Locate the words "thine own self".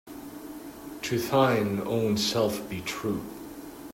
1.19-2.67